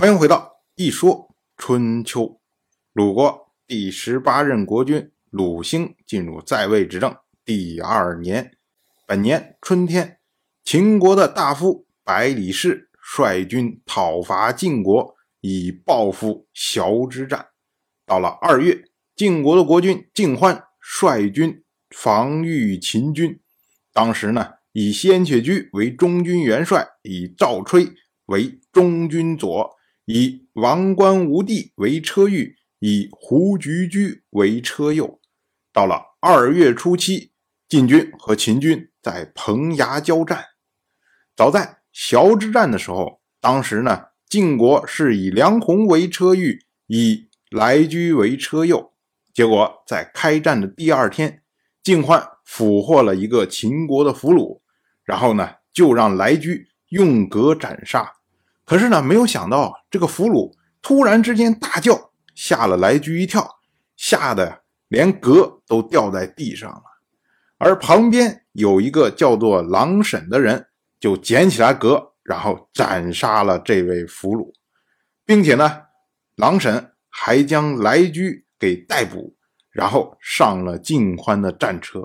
[0.00, 1.28] 欢迎回到一说
[1.58, 2.40] 春秋。
[2.94, 8.56] 鲁国第十八任国君鲁兴进入在位执政第二年，
[9.06, 10.18] 本年春天，
[10.64, 17.48] 秦国的大夫百里氏率军讨伐晋国，以报复崤之战。
[18.06, 18.82] 到了二月，
[19.14, 23.38] 晋国的国君晋欢率军防御秦军，
[23.92, 27.86] 当时呢，以先且居为中军元帅，以赵吹
[28.24, 29.78] 为中军左。
[30.12, 35.20] 以王冠无地为车御，以胡局居为车右。
[35.72, 37.30] 到了二月初七，
[37.68, 40.44] 晋军和秦军在彭衙交战。
[41.36, 48.92] 早在崤之战的时候，当时呢，晋国是以梁鸿为车御，以来居为车右。
[49.32, 51.44] 结果在开战的第二天，
[51.84, 54.60] 晋欢俘获了一个秦国的俘虏，
[55.04, 58.14] 然后呢，就让来居用戈斩杀。
[58.70, 63.44] 可是呢，没有想到这个俘虏突然之间大叫，吓了来居一跳，
[63.96, 66.82] 吓得连戈都掉在地上了。
[67.58, 70.68] 而旁边有一个叫做狼沈的人，
[71.00, 74.52] 就捡起来戈，然后斩杀了这位俘虏，
[75.26, 75.82] 并且呢，
[76.36, 79.34] 狼沈还将来居给逮捕，
[79.72, 82.04] 然后上了晋欢的战车。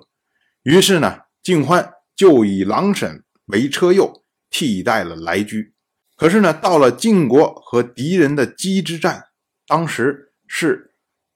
[0.63, 5.74] 于是呢，晋欢就以狼沈为车右，替代了来居。
[6.15, 9.25] 可是呢，到了晋国和敌人的机之战，
[9.67, 10.95] 当时是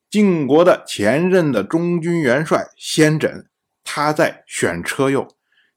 [0.10, 3.48] 晋国的前任的中军元帅先轸，
[3.84, 5.28] 他在选车右，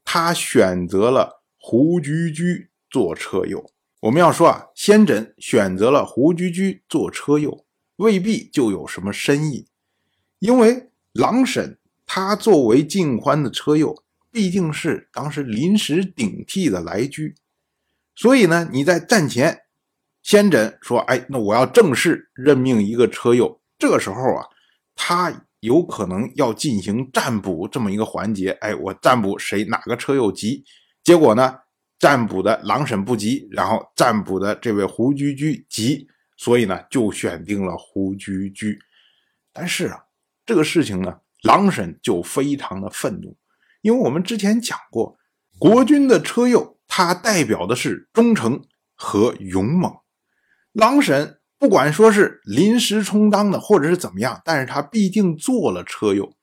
[0.05, 3.73] 他选择了胡居居做车右。
[4.03, 7.65] 我们要说啊，先轸选择了胡居居做车右，
[7.97, 9.67] 未必就有什么深意，
[10.39, 17.35] 因为郎沈他作为晋欢的车右，毕竟是当时临时顶替的来居。
[18.15, 19.63] 所以呢，你在战前，
[20.23, 24.47] 先诊说：“哎，那我要正式任命一个车右。”这个时候啊，
[24.95, 28.51] 他有可能要进行占卜这么一个环节。
[28.61, 30.65] 哎，我占卜谁哪个车右急？
[31.03, 31.59] 结果呢，
[31.99, 36.07] 占卜的郎婶不急，然后占卜的这位胡居居急，
[36.37, 38.79] 所以呢，就选定了胡居居。
[39.53, 40.05] 但是啊，
[40.45, 43.37] 这个事情呢，郎婶就非常的愤怒，
[43.81, 45.19] 因为我们之前讲过，
[45.59, 46.72] 国君的车右。
[46.95, 49.91] 他代表的是忠诚和勇猛。
[50.75, 56.37] 郎沈不管说是临时充当的，或者是怎么样，但是他毕竟做了车右。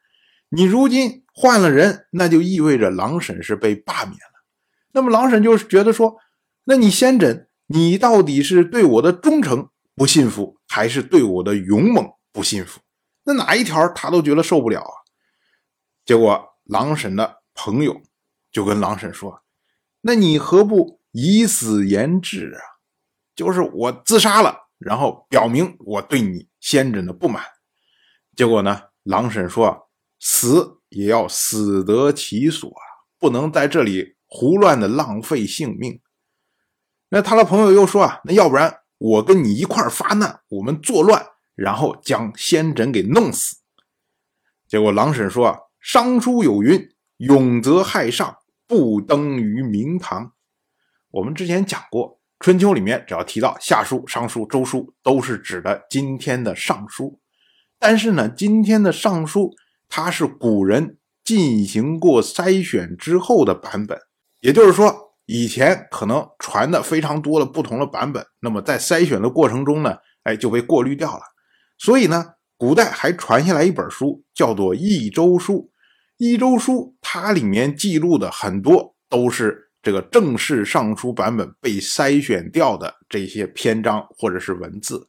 [0.49, 4.43] 你如今换了人，那就意味着郎沈是被罢免了。
[4.91, 6.17] 那么郎沈就是觉得说，
[6.63, 12.79] 那你先诊，你到底是对我的忠诚不信服，还是对我的勇猛不信服？
[13.23, 14.93] 那哪一条他都觉得受不了啊。
[16.03, 18.01] 结果郎沈的朋友
[18.51, 19.43] 就跟郎沈说。
[20.09, 22.61] 那你何不以死言志啊？
[23.35, 27.43] 就是我自杀了，然后表明我对你先轸的不满。
[28.35, 29.87] 结果呢，郎婶说
[30.19, 32.81] ：“死也要死得其所啊，
[33.19, 36.01] 不能在这里胡乱的浪费性命。”
[37.09, 43.57] 那他的朋友又说：“啊，那要不然我跟你一块发难，我们作乱，然后将先轸给弄死。”
[44.67, 48.37] 结果郎婶说啊：“商书有云，勇则害上。”
[48.69, 50.33] 不登于明堂。
[51.09, 57.19] 我们之前讲过，春秋里面只要提到夏书、商书、周书，都是指的今天的尚书。
[57.79, 59.55] 但是呢，今天的尚书
[59.87, 63.99] 它是古人进行过筛选之后的版本，
[64.41, 71.23] 也就是说，以前可能传的非常多的不同的版本，那么在筛选的过程中呢，哎，就被过滤掉了。
[71.79, 72.23] 所以呢，
[72.55, 75.53] 古代还传下来一本书，叫做《益州书》。
[76.19, 85.07] 《益州书》它里面记录的很多都是这个正式尚书版本被筛选掉的这些篇章或者是文字，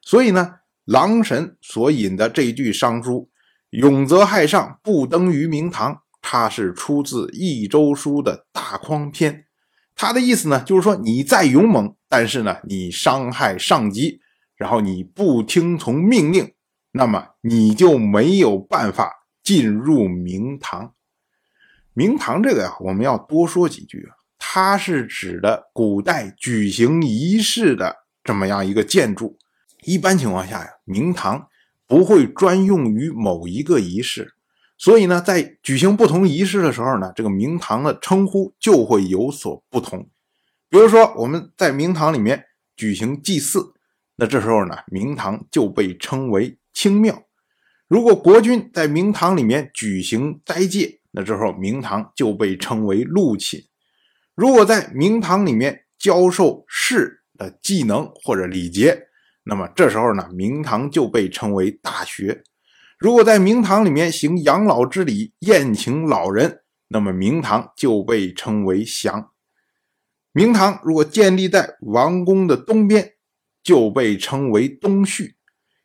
[0.00, 0.54] 所以呢，
[0.86, 3.28] 郎神所引的这句尚书
[3.72, 9.44] “勇则害上，不登于明堂”，它是出自《益州书》的大匡篇。
[9.94, 14.22] 他的意思呢，就是说你再勇猛，但是呢，你伤害上级，
[14.56, 16.54] 然后你不听从命令，
[16.92, 19.17] 那么你就没有办法。
[19.48, 20.92] 进入明堂，
[21.94, 24.14] 明堂这个呀，我们要多说几句啊。
[24.38, 29.38] 它是指的古代举行仪式的这么样一个建筑。
[29.84, 31.48] 一般情况下呀，明堂
[31.86, 34.34] 不会专用于某一个仪式，
[34.76, 40.10] 所以呢，在举行不同仪式的时候呢，这个明堂的称呼就会有所不同。
[40.68, 42.44] 比如说，我们在明堂里面
[42.76, 43.72] 举行祭祀，
[44.16, 47.22] 那这时候呢，明堂就被称为清庙。
[47.88, 53.60] 如果国君在明堂里面举行斋戒，那之后明堂就被称为禄寝；
[54.34, 59.06] 如果在明堂里面教授士，的技能或者礼节，
[59.44, 62.42] 那么这时候呢，明堂就被称为大学。
[62.98, 69.30] 如果在明堂里面行养老之礼，宴请老人，那么明堂就被称为祥。
[70.32, 73.14] 明堂如果建立在王宫的东边，
[73.62, 75.37] 就被称为东序。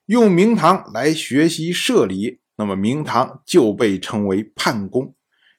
[0.05, 5.15] 用明堂来学习社礼，那么明堂就被称为畔宫。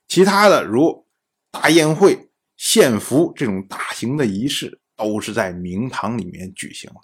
[0.07, 1.07] 其他的如
[1.51, 7.01] 大宴会、献俘这种大型的仪式，都是在明堂里面举行的。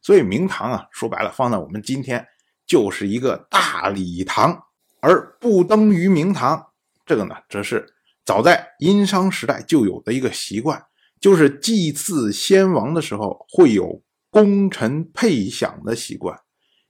[0.00, 2.24] 所以明堂啊，说白了，放在我们今天
[2.64, 4.64] 就是一个大礼堂。
[5.00, 6.72] 而不登于明堂，
[7.04, 7.86] 这个呢，则是
[8.24, 10.80] 早在殷商时代就有的一个习惯，
[11.20, 16.38] 就是祭祀先王的时候会有功臣配享的习惯。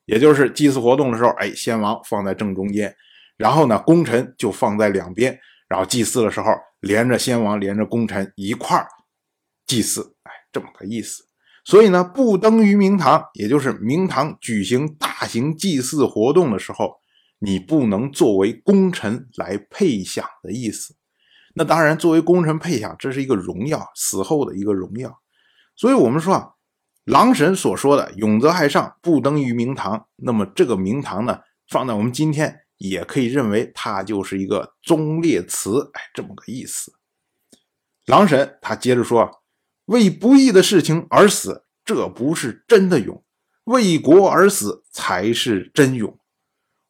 [0.08, 2.96] 也就是祭祀活动的时候，哎，先王放在正中间，
[3.36, 5.38] 然后呢，功臣就放在两边，
[5.68, 6.46] 然后祭祀的时候
[6.80, 8.88] 连着先王，连着功臣一块儿
[9.66, 11.28] 祭祀，哎，这么个意思。
[11.62, 16.94] 所以呢，不登于明堂，也就是明堂举行大型祭祀活动的时候，
[17.38, 20.96] 你不能作为功臣来配享的意思。
[21.54, 25.14] 那当然，作为功臣配享，这是一个荣耀，死后的一个荣耀。
[25.76, 26.52] 所以我们说啊。
[27.08, 36.92] 狼神所说的“永则害上，不登于明堂”，那么这个明堂呢，放在我们今天也可以认为它就是一个忠烈祠，哎，这么个意思。
[38.04, 39.42] 狼神他接着说
[39.86, 43.22] ：“为不义的事情而死，这不是真的勇；
[43.64, 46.18] 为国而死才是真勇。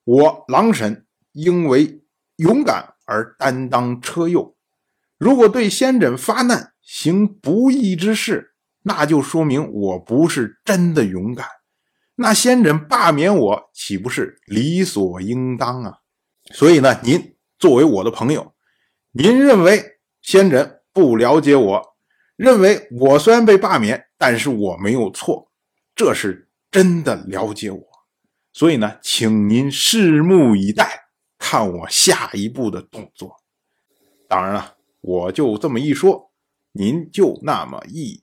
[0.02, 2.02] 我狼神应为
[2.38, 4.56] 勇敢而担当车右。
[5.16, 11.46] 如果对先轸发难，行不义之事。”那就说明我不是真的勇敢，
[12.14, 15.98] 那先轸罢免我岂不是理所应当啊？
[16.52, 18.54] 所以呢，您作为我的朋友，
[19.12, 21.82] 您认为先轸不了解我，
[22.36, 25.50] 认为我虽然被罢免，但是我没有错，
[25.94, 27.82] 这是真的了解我。
[28.52, 31.08] 所以呢，请您拭目以待，
[31.38, 33.36] 看我下一步的动作。
[34.26, 36.32] 当然了，我就这么一说，
[36.72, 38.22] 您就那么一